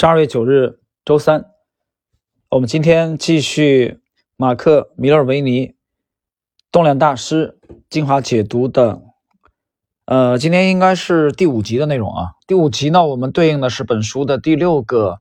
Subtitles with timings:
[0.00, 1.50] 十二月九日，周三，
[2.48, 4.00] 我们今天继续
[4.34, 5.74] 马克·米勒维尼
[6.72, 7.58] 动量大师
[7.90, 9.02] 精华解读的，
[10.06, 12.30] 呃，今天应该是第五集的内容啊。
[12.46, 15.20] 第五集呢，我们对应的是本书的第六个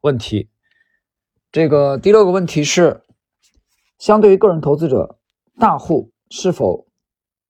[0.00, 0.48] 问题。
[1.52, 3.02] 这个第六个问题是，
[4.00, 5.20] 相对于个人投资者，
[5.60, 6.88] 大户是否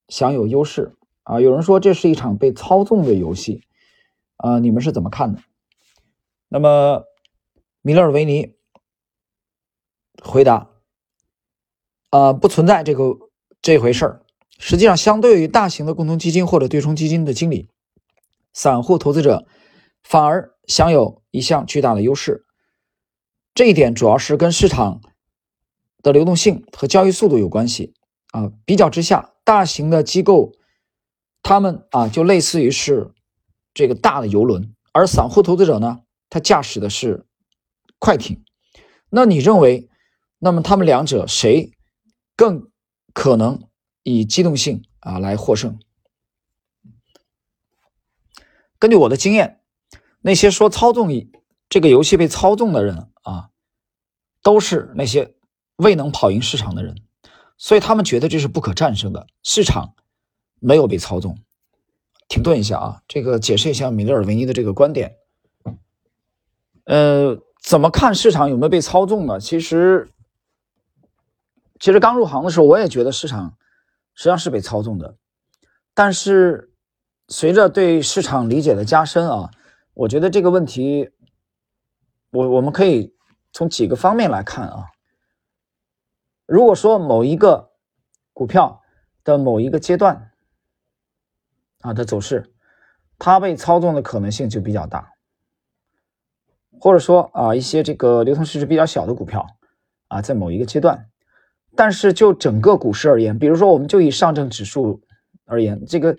[0.08, 0.92] 享有优势
[1.22, 1.40] 啊？
[1.40, 3.62] 有人说这是一场被操纵的游戏
[4.36, 5.40] 啊，你们是怎么看的？
[6.50, 7.04] 那么，
[7.82, 8.54] 米勒尔维尼
[10.22, 10.70] 回答
[12.10, 13.18] ：“呃，不存在这个
[13.60, 14.22] 这回事儿。
[14.58, 17.68] 实际上，相对于大型的共同基金或者对冲基金的经理，
[18.54, 19.46] 散户投资者
[20.02, 22.46] 反而享有一项巨大的优势。
[23.54, 25.02] 这一点主要是跟市场
[26.02, 27.92] 的流动性和交易速度有关系
[28.32, 28.50] 啊。
[28.64, 30.52] 比较之下，大型的机构
[31.42, 33.12] 他们啊，就类似于是
[33.74, 37.26] 这个大的游轮，而散户投资者呢？”他驾驶的是
[37.98, 38.44] 快艇，
[39.08, 39.88] 那你认为，
[40.38, 41.72] 那么他们两者谁
[42.36, 42.70] 更
[43.12, 43.68] 可能
[44.02, 45.78] 以机动性啊来获胜？
[48.78, 49.60] 根据我的经验，
[50.20, 51.08] 那些说操纵
[51.68, 53.50] 这个游戏被操纵的人啊，
[54.42, 55.34] 都是那些
[55.76, 57.02] 未能跑赢市场的人，
[57.56, 59.26] 所以他们觉得这是不可战胜的。
[59.42, 59.94] 市场
[60.60, 61.38] 没有被操纵。
[62.28, 65.16] 停顿一下啊，这个解释一下米勒尔维尼的这个观点。
[66.88, 69.38] 呃，怎么看市场有没有被操纵呢？
[69.38, 70.08] 其实，
[71.78, 73.58] 其实刚入行的时候，我也觉得市场
[74.14, 75.14] 实际上是被操纵的。
[75.92, 76.72] 但是，
[77.28, 79.50] 随着对市场理解的加深啊，
[79.92, 81.10] 我觉得这个问题，
[82.30, 83.14] 我我们可以
[83.52, 84.86] 从几个方面来看啊。
[86.46, 87.70] 如果说某一个
[88.32, 88.80] 股票
[89.24, 90.30] 的某一个阶段
[91.82, 92.50] 啊的走势，
[93.18, 95.12] 它被操纵的可能性就比较大。
[96.80, 99.46] 或者说啊，一些这个流通市值比较小的股票
[100.08, 101.06] 啊，在某一个阶段，
[101.76, 105.00] 但是就整个股市而言，比如说我们就以上证指数
[105.44, 106.16] 而言，这个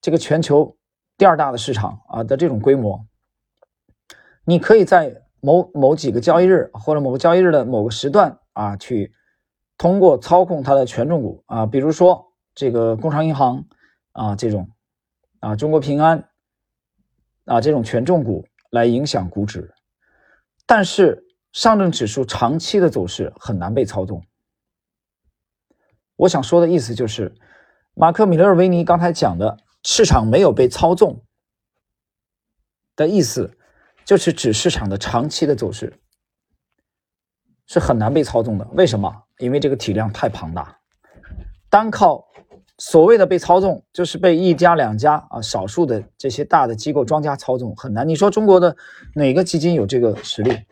[0.00, 0.76] 这个全球
[1.16, 3.04] 第二大的市场啊的这种规模，
[4.44, 9.12] 你可以在某某几个交易日或者某个交易日的某个时段啊，去
[9.78, 13.64] 通过操控它的权重股啊，比如说这个工商银行
[14.12, 14.68] 啊这种
[15.40, 16.28] 啊，中国平安
[17.44, 19.72] 啊这种权重股来影响股指。
[20.66, 24.22] 但是上证指数长期的走势很难被操纵。
[26.16, 27.34] 我想说的意思就是，
[27.94, 31.24] 马克·米勒维尼刚才讲的市场没有被操纵
[32.96, 33.56] 的意思，
[34.04, 36.00] 就是指市场的长期的走势
[37.66, 38.66] 是很难被操纵的。
[38.72, 39.24] 为什么？
[39.38, 40.80] 因为这个体量太庞大，
[41.68, 42.26] 单靠
[42.78, 48.06] 所谓的被操纵，就是被一家两家啊少数的这些大的机构庄家操纵，很难。
[48.06, 48.76] 你说中国的
[49.14, 50.64] 哪个基金有这个实力？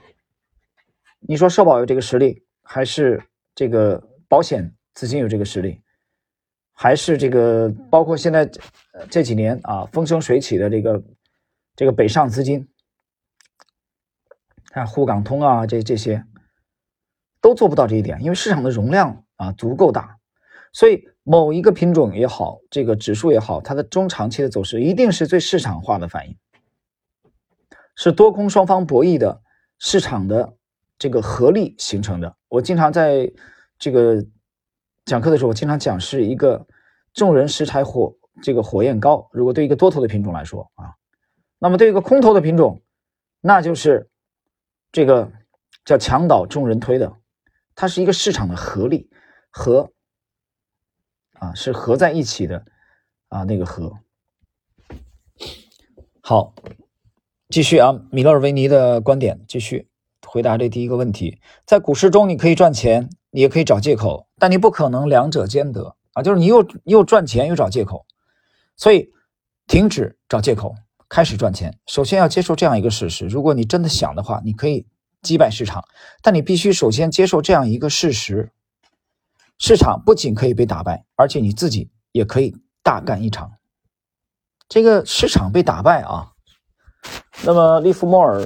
[1.20, 3.22] 你说社保有这个实力，还是
[3.54, 5.80] 这个保险资金有这个实力，
[6.72, 8.50] 还是这个包括现在
[9.08, 11.02] 这几年啊风生水起的这个
[11.74, 12.68] 这个北上资金，
[14.66, 16.22] 看沪港通啊这这些
[17.40, 20.18] 都做不到这一点，因为市场的容量啊足够大，
[20.74, 26.36] 所以某一个品种也好，这个指数也好，它的中长期的走势一定是最市场化的反应，
[27.96, 29.42] 是多空双方博弈的
[29.78, 30.54] 市场的。
[30.96, 33.30] 这个合力形成的，我经常在
[33.80, 34.24] 这个
[35.04, 36.64] 讲课的时候，我经常讲是一个
[37.12, 39.28] 众人拾柴火，这个火焰高。
[39.32, 40.94] 如果对一个多头的品种来说啊，
[41.58, 42.80] 那么对一个空头的品种，
[43.40, 44.08] 那就是
[44.92, 45.30] 这个
[45.84, 47.12] 叫墙倒众人推的，
[47.74, 49.10] 它是一个市场的合力
[49.50, 49.90] 和
[51.44, 52.64] 啊，是合在一起的
[53.28, 53.92] 啊，那个合。
[56.22, 56.54] 好，
[57.50, 59.88] 继续啊，米勒尔维尼的观点继续。
[60.26, 66.22] 回答这第一个问题，在股市中你可以赚钱，你也可以找借口，但你不可能两者兼得啊！
[66.22, 68.04] 就是你又又赚钱又找借口，
[68.76, 69.12] 所以
[69.68, 70.74] 停止找借口，
[71.08, 71.78] 开始赚钱。
[71.86, 74.86] 首先要接受这样一个事实：如果你真的想的话，你可以
[75.22, 75.84] 击败市场，
[76.20, 78.50] 但你必须首先接受这样一个事实：
[79.58, 83.50] 市场不仅可以被打败，而且你自己也可以大干一场。
[84.68, 86.32] 这个市场被打败啊，
[87.44, 88.44] 那么利弗莫尔。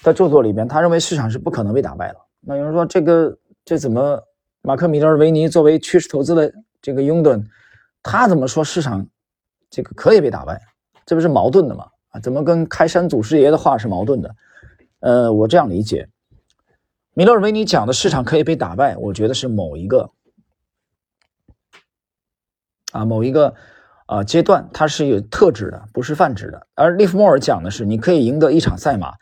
[0.00, 2.16] 在著作里边，他认为市场是不可能被打败的。
[2.40, 4.22] 那有人说，这个这怎么？
[4.62, 7.44] 马克·米勒维尼作为趋势投资的这个拥趸，
[8.02, 9.06] 他怎么说市场
[9.68, 10.60] 这个可以被打败？
[11.04, 11.86] 这不是矛盾的吗？
[12.10, 14.34] 啊，怎么跟开山祖师爷的话是矛盾的？
[15.00, 16.08] 呃，我这样理解，
[17.14, 20.08] 米勒维尼讲的市场可以被打败，我觉得是某一个
[22.98, 23.54] 啊某一个
[24.06, 26.66] 啊阶段，它是有特指的，不是泛指的。
[26.74, 29.14] 而利弗莫尔讲的是，你可以赢得一场赛马。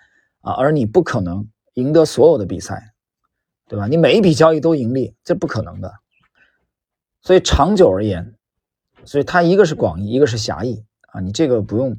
[0.46, 1.44] 啊，而你不可能
[1.75, 2.93] 赢得所有的比赛，
[3.67, 3.88] 对吧？
[3.88, 5.93] 你每一笔交易都盈利，这不可能的。
[7.20, 8.37] 所以长久而言，
[9.05, 11.96] 所以它一个是广义，一个是狭义啊，你这个不用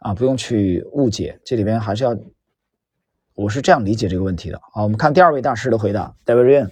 [0.00, 2.14] 啊，不用去误解，这里边还是要，
[3.34, 4.82] 我是这样理解这个问题的啊。
[4.82, 6.68] 我们看第二位大师的回答，David Ryan，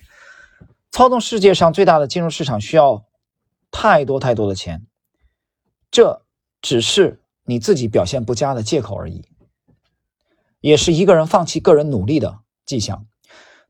[0.91, 3.03] 操纵世界上最大的金融市场需要
[3.79, 4.87] 太多太多的钱，
[5.91, 6.23] 这
[6.63, 9.23] 只是你自己表现不佳的借口而已。
[10.63, 13.07] 也是一个人放弃个人努力的迹象。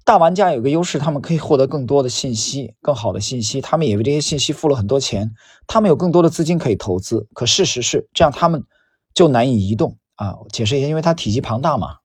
[0.05, 3.61] 大玩家有个优势，他们可以获得更多的信息，更好的信息。
[3.61, 5.35] 他们也为这些信息付了很多钱，
[5.67, 7.27] 他们有更多的资金可以投资。
[7.35, 8.65] 可事实是，这样他们
[9.13, 10.37] 就难以移动啊。
[10.53, 11.97] 解释一下，因为它体积庞大嘛，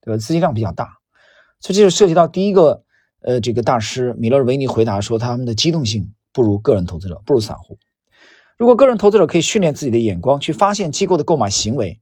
[0.00, 0.16] 对吧？
[0.16, 0.96] 资金量比较大，
[1.60, 2.84] 所以这就涉及到第一个，
[3.20, 7.78] 呃，这个大师米勒维尼回答说，他们的机动性不如个人投资者，不如散户。
[8.58, 11.98] 如果个人投资者可以训练自己的眼光，去发现机构的购买行为，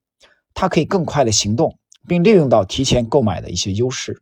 [0.52, 1.78] 他可以更快的行动。
[2.04, 4.20] 并利用到提前购买的一些优势，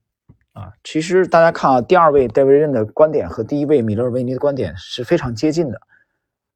[0.53, 5.81] 啊，其实大家看啊，第二位戴维任的观点和第一位米勒维尼的观点是非常接近的，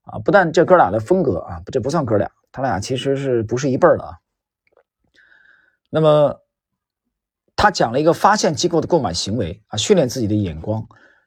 [0.03, 4.19] 啊，不但这哥俩的风格啊，这不算哥俩，他俩其实是不是一辈儿的啊？
[5.89, 6.39] 那么
[7.57, 10.87] 他讲了一个发现机构的购买行为啊，训练自己的眼光，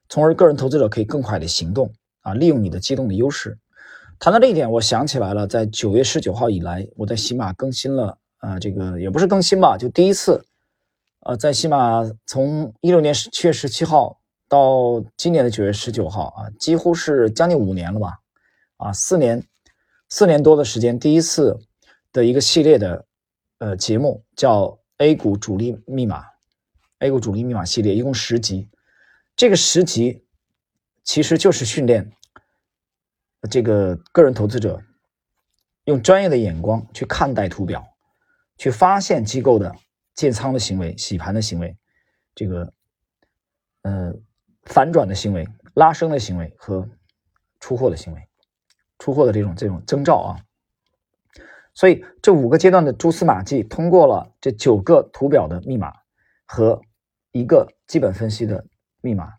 [0.09, 1.91] 从而个人投资者可以更快的行动
[2.27, 3.57] 啊，利用你的机动的优势。
[4.19, 8.17] 谈到这一点，我想起来了，在九月十九号以来，我在喜马更新了。
[8.39, 10.45] 啊，这个也不是更新吧，就第一次，
[11.21, 18.19] 呃，在起码从一六年七月十七号到今年的九月十九号啊，几乎是将近五年了吧，
[18.77, 19.43] 啊，四年，
[20.09, 21.59] 四年多的时间，第一次
[22.13, 23.05] 的一个系列的
[23.57, 26.23] 呃节目叫 A 股主力密码
[26.99, 28.69] ，A 股主力密码系列一共十集，
[29.35, 30.23] 这个十集
[31.07, 32.11] 其实就是训练
[33.49, 34.83] 这个个人投资者
[35.85, 37.83] 用专业的眼光去看待图表。
[38.57, 39.75] 去发现机构的
[40.15, 41.77] 建仓的行为、洗盘的行为，
[42.33, 42.73] 这个
[43.83, 44.11] 呃
[44.63, 46.89] 反转的行为、拉升的行为和
[47.59, 48.27] 出货的行为、
[48.97, 50.39] 出货的这种这种征兆啊。
[51.75, 55.93] 所以这五个阶段的蛛丝马迹，通过了这九个图表的密码
[56.47, 56.81] 和
[57.31, 58.65] 一个基本分析的
[59.01, 59.33] 密码，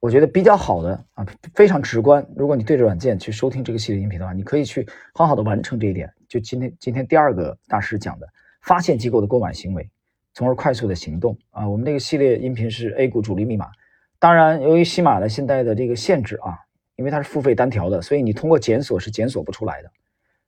[0.00, 2.26] 我觉得比较好的啊，非常直观。
[2.34, 6.10] 如果你对着软件去收听这个系列音频的话，你可以去很好的完成这一点。
[6.26, 8.26] 就今天，今天第二个大师讲的，
[8.62, 9.88] 发现机构的购买行为，
[10.32, 11.68] 从而快速的行动啊。
[11.68, 13.70] 我们这个系列音频是 A 股主力密码。
[14.18, 16.58] 当然，由于喜马的现在的这个限制啊，
[16.96, 19.90] 因为它是付费单条的，所以你通过检索是检索不出来的。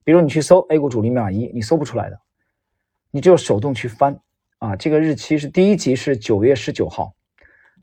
[0.03, 2.19] 比如你去搜 A 股主力密码一，你搜不出来的，
[3.11, 4.19] 你只有手动去翻
[4.59, 4.75] 啊。
[4.77, 7.13] 这个日期是第一集是九月十九号，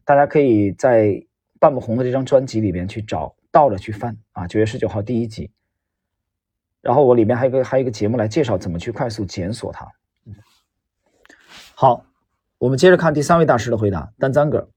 [0.04, 1.24] 大家可以在
[1.60, 4.48] 半不红的这张专辑里边去找倒着去翻啊。
[4.48, 5.52] 九月十九号第一集。
[6.82, 9.86] 然后我里面还有个还有一个节目来介绍怎么去快速检索它。
[11.76, 12.06] 好，
[12.58, 14.12] 我们接着看第三位大师的回答。
[14.18, 14.70] 丹赞格，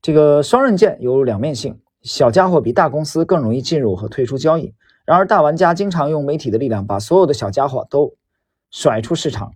[0.00, 4.74] 这个双刃剑有两面性，小家伙比大公司更容易进入和退出交易。
[5.04, 8.16] 然而大玩家经常用媒体的力量把所有的小家伙都
[8.70, 9.52] 甩出市场。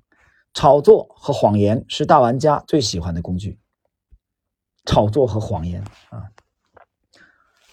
[0.55, 3.59] 炒作和谎言是大玩家最喜欢的工具。
[4.85, 6.29] 炒作和谎言啊，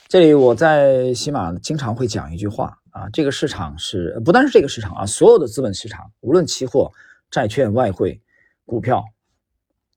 [0.10, 2.76] 这里我在喜马经常会讲一句话。
[2.90, 6.92] 啊，这个市场是不单是这个市场啊，所有的资本市场，无论期货、
[7.30, 8.20] 债券、外汇、
[8.66, 9.06] 股票，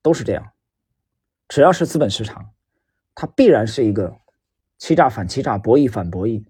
[0.03, 0.53] 都是这样。
[1.49, 2.53] 只要是资本市场，
[3.15, 4.15] 它必然是一个
[4.77, 6.45] 欺诈反欺诈、博弈反博弈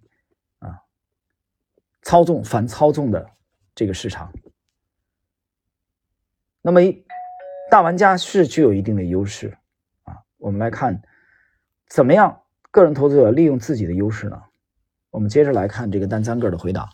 [0.58, 0.82] 啊，
[2.02, 3.30] 操纵反操纵的
[3.76, 4.32] 这个市场。
[6.60, 6.80] 那么，
[7.70, 9.56] 大玩家是具有一定的优势
[10.02, 10.18] 啊。
[10.38, 11.00] 我们来看，
[11.86, 12.41] 怎么样
[12.72, 14.40] 个人投资者利用自己的优势呢？
[15.10, 16.88] 我们接着来看这个单三个的回答。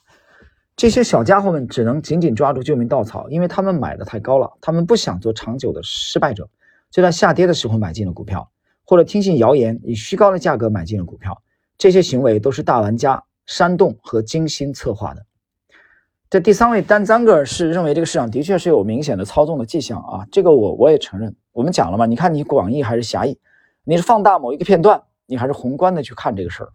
[0.75, 4.53] 这些小家伙们只能紧紧抓住救命稻草，因为他们买的太高了。
[4.61, 6.49] 他们不想做长久的失败者，
[6.91, 8.51] 就在下跌的时候买进了股票，
[8.85, 11.41] 或者听信谣言以虚高的价格买进了股票。
[11.77, 15.25] 这些行为都是大玩家煽动和精心策划的。
[16.29, 21.37] 这第三位单三个是认为这个市场的确是有明显的操纵的迹象啊，这个我我也承认。
[21.53, 23.39] 我们讲了嘛，你看你广义还是狭义，
[23.85, 26.73] 你是放大某一个片段，你还是宏观的去看这个事儿。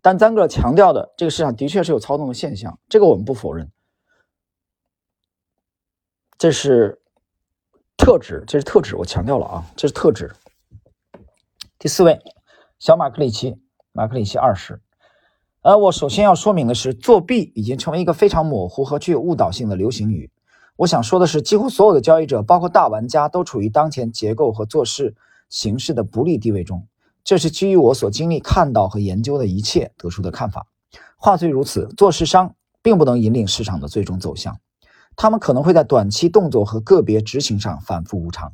[0.00, 3.68] 但张哥强调的这个市场的确是有操纵的现象，这个我们不否认。
[6.38, 7.02] 这是
[7.96, 10.32] 特指，这是特指，我强调了啊，这是特指。
[11.76, 12.20] 第四位，
[12.78, 13.58] 小马克里奇，
[13.90, 14.80] 马克里奇二十。
[15.62, 20.30] 呃，我首先要说明的是，作弊已经成为一个非常模糊和具有误导性的流行语。
[20.76, 25.16] 我想说的是，几乎所有的交易者，包括大玩家，都处于当前结构和做事
[25.48, 26.86] 形式的不利地位中。
[27.26, 30.68] 这是基于我所经历、看到和研究的一切得出的看法。
[31.16, 34.60] 话虽如此，做市商并不能引领市场的最终走向。
[35.16, 38.52] 他们可能会在短期动作和个别执行上反复无常。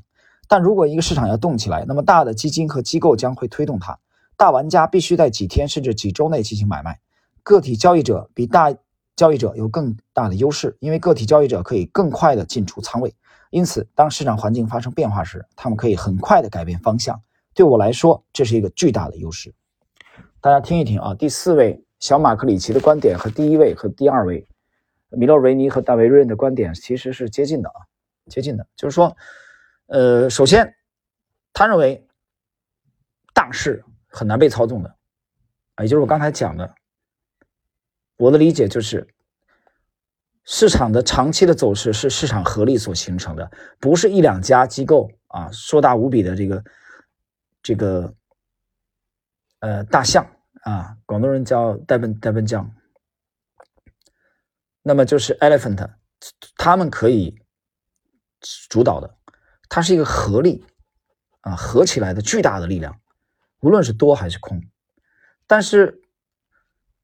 [0.48, 3.98] 但如果一个市场要动起来，那么大的基金和机构将会推动它。
[4.38, 6.98] 大玩家必须在几天甚至几周内进行买卖。
[7.42, 8.74] 个体交易者比大
[9.14, 13.14] 交易者有更大的优势，因为个体交易者可以更快地进出仓位。
[13.50, 17.20] 因此，当市场环境发生变化时，他们可以很快地改变方向。
[17.54, 19.52] 对我来说，这是一个巨大的优势。
[20.40, 24.46] 大家听一听啊，第四位小马克里奇的观点和第一位和第二位
[25.10, 27.82] 米洛维尼和戴维瑞恩的观点其实是接近的啊，
[28.26, 29.16] 接近的，就是说。
[29.86, 30.74] 呃，首先，
[31.52, 32.06] 他认为
[33.34, 34.88] 大势很难被操纵的，
[35.74, 36.74] 啊，也就是我刚才讲的，
[38.16, 39.06] 我的理解就是，
[40.44, 46.64] 市场的长期的走势是市场合力所形成的，不是一两家机构啊硕大无比的这个
[47.62, 48.14] 这个
[49.60, 50.26] 呃大象
[50.62, 52.70] 啊，广东人叫代奔代奔将，
[54.82, 55.88] 那么就是 elephant，
[56.56, 57.34] 他们可以
[58.68, 59.16] 主导的。
[59.68, 60.64] 它是一个合力
[61.40, 63.00] 啊，合起来的巨大的力量，
[63.60, 64.60] 无论是多还是空。
[65.46, 66.02] 但是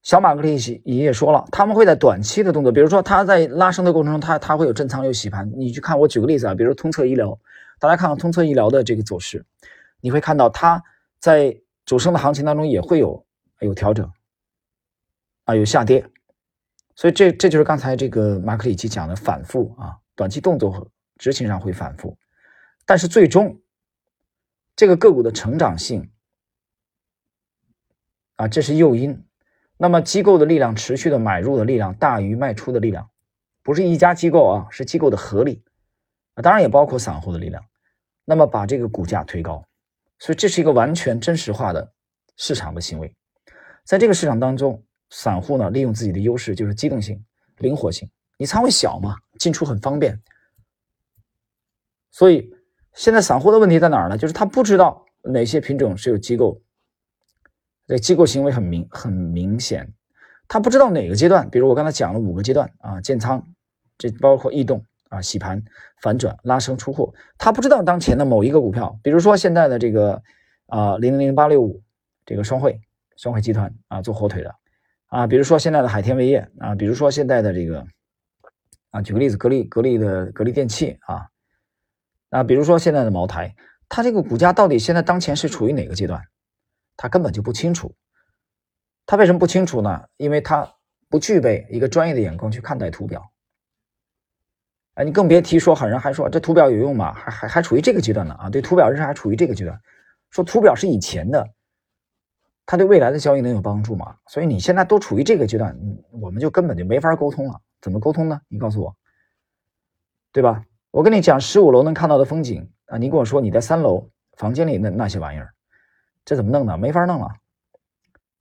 [0.03, 5.51] 小马克利奇也也说了，他们会在短期的动作，比如说他在拉升的过程中，他他会有震仓有洗盘。
[5.55, 7.39] 你去看，我举个例子啊，比如通策医疗，
[7.79, 9.43] 大家看看通策医疗的这个走势，
[10.01, 10.83] 你会看到它
[11.19, 13.25] 在主升的行情当中也会有
[13.59, 14.11] 有调整
[15.45, 16.05] 啊，有下跌。
[16.95, 20.87] 所以这这就是刚才这个马克里奇讲的反复啊，短期动作和
[21.17, 22.17] 执行上会反复。
[22.85, 23.61] 但是最终，
[24.75, 26.11] 这个个股的成长性
[28.35, 29.25] 啊，这是诱因。
[29.77, 33.09] 那么机构的力量持续的买入的力量大于卖出的力量，
[33.63, 35.63] 不是一家机构啊，是机构的合力
[36.33, 37.63] 啊，当然也包括散户的力量。
[38.25, 39.65] 那么把这个股价推高，
[40.19, 41.91] 所以这是一个完全真实化的
[42.37, 43.13] 市场的行为。
[43.85, 47.23] 在这个市场当中，散户呢利用自己的优势，就是机动性、
[47.57, 48.09] 灵活性。
[48.37, 50.21] 你仓位小嘛，进出很方便，
[52.11, 52.53] 所以。
[52.95, 54.17] 现在散户的问题在哪儿呢？
[54.17, 56.59] 就是他不知道哪些品种是有机构，
[57.87, 59.93] 这机构行为很明很明显，
[60.47, 63.41] 他不知道哪个阶段，比如我刚才讲了五个阶段啊，建仓，
[63.97, 65.61] 这包括异动啊、洗盘、
[66.01, 70.23] 反转、拉升、出货，他不知道当前的某一个股票，比如说现在的这个
[70.67, 71.83] 啊零零零八六五
[72.25, 72.79] 这个双汇
[73.17, 74.55] 双汇集团啊做火腿的
[75.07, 77.85] 啊，比如说现在的海天味业啊，比如说现在的这个
[78.91, 81.27] 啊，举个例子，格力格力的格力电器啊。
[82.29, 83.55] 啊，比如说现在的茅台，
[83.87, 86.21] 它这个股价到底现在当前是处于哪个阶段？
[86.95, 87.95] 他根本就不清楚。
[89.07, 90.05] 他为什么不清楚呢？
[90.17, 90.71] 因为他
[91.09, 93.31] 不具备一个专业的眼光去看待图表。
[94.99, 97.13] 哎，你更别提说，很多人还说这图表有用吗？
[97.13, 98.49] 还还还处于这个阶段呢啊？
[98.49, 99.79] 对图表认识还处于这个阶段，
[100.29, 101.49] 说图表是以前的，
[102.65, 104.17] 它对未来的交易能有帮助吗？
[104.27, 105.73] 所以你现在都处于这个阶段，
[106.11, 107.61] 我们就根本就没法沟通了。
[107.81, 108.41] 怎么沟通呢？
[108.49, 108.93] 你告诉我，
[110.33, 110.65] 对吧？
[110.91, 112.97] 我跟你讲，十五楼能看到的风景啊！
[112.97, 115.53] 你跟我说你在三楼房间里那那些玩意儿，
[116.25, 116.77] 这怎么弄呢？
[116.77, 117.29] 没法弄了。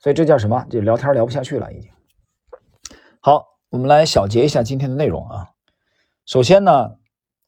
[0.01, 0.67] 所以这叫什么？
[0.69, 1.89] 就聊天聊不下去了，已经。
[3.21, 5.47] 好，我们来小结一下今天的内容啊。
[6.29, 6.91] 首先呢，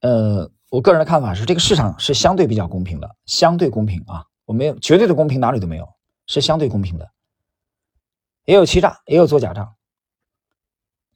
[0.00, 4.24] 呃，我个人的看法是，这个市场是相对比较公平的，相对公平啊。
[4.46, 5.86] 我没有绝对的公平，哪里都没有，
[6.26, 7.10] 是相对公平的。
[8.46, 9.74] 也有欺诈，也有做假账。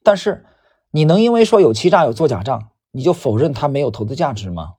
[0.03, 0.45] 但是
[0.91, 2.69] 你能因为说有欺诈有做假账？
[2.91, 4.75] 你就否认它没有投资价值吗？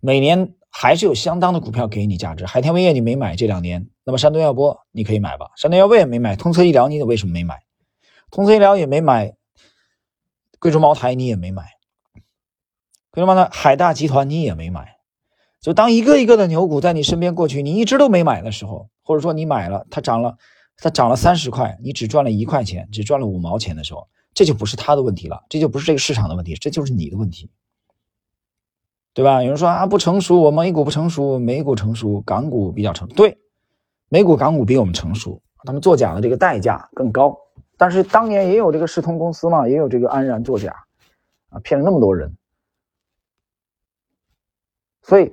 [0.00, 2.44] 每年还是有相当的股票给你价值。
[2.44, 5.52] 海天味业你没买这两年，那么山东药波你可以买吧？
[5.54, 7.62] 山东药波也没买，通策医疗你也为什么没买？
[8.32, 9.36] 通策医疗也没买，
[10.58, 11.75] 贵州茅台你也没买，
[13.16, 14.96] 为什么呢海大集团你也没买。
[15.60, 20.36] 就当一个一个的牛股在你身边过去，你一直都没买的时候，或者说你买了它涨了，
[20.76, 24.06] 它涨了三十块，你只赚了一块钱，只赚了五毛钱的时候。
[24.32, 27.50] 这就不是他的问题了，这就不是这个市场的问题，这就是你的问题，
[29.14, 29.42] 对吧？
[29.42, 33.38] 有人说啊，不成熟，我们 A 股不成熟，美股成熟，港股比较成，对，
[34.10, 37.34] 美股、港股比我们成熟，他们作假的这个代价更高。
[37.78, 40.70] 但是当年也有这个世通公司嘛，也有这个安然作假，
[41.48, 42.36] 啊，骗了那么多人。
[45.06, 45.32] 所以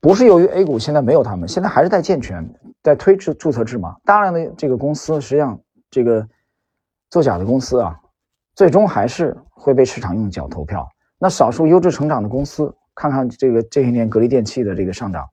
[0.00, 2.46] 不是由于 A 股现在没有他们，现在还是在健全，
[2.82, 5.58] 在推注注册制嘛，大量的这个公司实际上
[5.90, 6.28] 这个
[7.08, 7.98] 作假的公司啊。
[8.54, 10.86] 最终还是会被市场用脚投票。
[11.18, 15.26] 那少数优质成长的公司，看看这个这些年格力电器的这个上涨。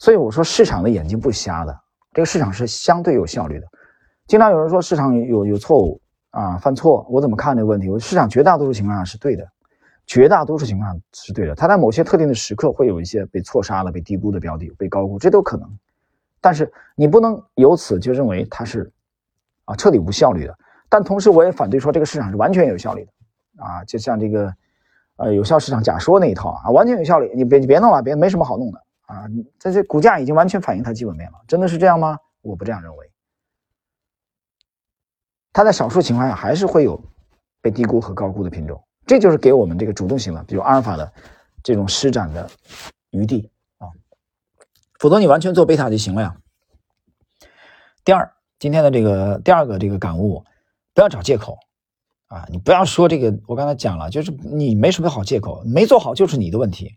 [0.00, 1.78] 所以我说市场的眼睛不瞎的，
[2.12, 3.66] 这个市场是相对有效率的。
[4.26, 7.88] 经常有人说市场有有错误啊，犯错，我怎么看这个问题？
[7.88, 9.46] 我市场绝大多数情况下是对的，
[10.06, 11.54] 绝大多数情况是对的。
[11.54, 15.78] 它在某些特定的时刻会有一些被错杀了、被低估的标的、被高估，这都可能。
[16.40, 18.90] 但是你不能由此就认为它是
[19.64, 20.58] 啊彻底无效率的。
[20.88, 24.52] 但同时，我也反对说这个市场是完全有效率的，啊，就像这个
[25.16, 29.24] 呃有效市场假说那一套啊，完全有效率，你别你别弄了，别没什么好弄的啊，
[29.58, 32.18] 这这股价已经完全反映它基本面了，真的是这样吗？
[32.42, 33.10] 我不这样认为，
[35.52, 37.02] 它在少数情况下还是会有
[37.62, 38.82] 被低估和高估的品种，
[39.12, 41.12] 这就是给我们这个主动型的，比如阿尔法的
[41.62, 42.50] 这种施展的
[43.10, 43.92] 余地啊，
[44.98, 46.34] 否则你完全做贝塔就行了呀。
[48.06, 50.46] 第二，今天的这个第二个这个感悟，
[50.94, 51.58] 不要找借口
[52.28, 52.46] 啊！
[52.48, 56.96] 你不要说这个，我刚才讲了，就是你没什么好借口，没做好就是你的问题，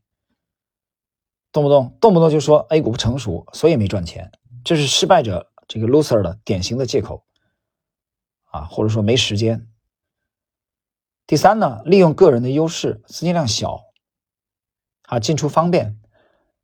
[1.51, 4.31] 动不动动不动就说 A 股不成熟，所以没赚钱，
[4.63, 7.25] 这是失败者这个 loser 的典型的借口
[8.51, 9.67] 啊，或者说没时间。
[11.27, 13.85] 第三呢，利用个人的优势，资金量小
[15.03, 15.99] 啊，进出方便，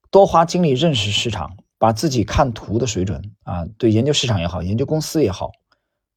[0.09, 1.57] 多花精力认识市场。
[1.81, 5.51] 把自己看图的水准啊，对研究市场也好，研究公司也好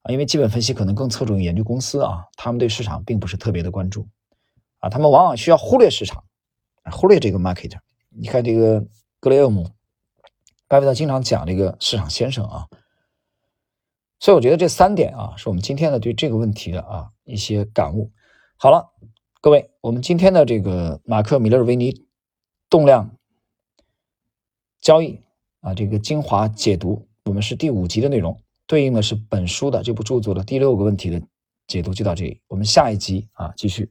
[0.03, 4.07] 啊，因为基本分析可能更侧重于研究公司啊，他们对市场并不是特别的关注
[4.81, 6.23] 啊，他们往往需要忽略市场，
[6.93, 7.79] 忽略这个 market。
[8.11, 8.85] 你看这个
[9.21, 9.71] 格雷厄姆，
[10.69, 12.69] 巴菲特经常讲这个市场先生啊，
[14.21, 18.13] 所以我觉得这三点啊，是我们今天的对这个问题的啊一些感悟。
[18.65, 18.95] 好了，
[19.43, 22.07] 各位，我们今天的这个马克米勒维尼
[22.71, 23.15] 动量
[24.81, 25.21] 交易。
[25.61, 31.21] 啊，这个精华解读，我们是第五集的内容，对应的是本书的这部著作的第六个问题的
[31.67, 32.41] 解读，就到这里。
[32.49, 33.91] 我们下一集啊，继续。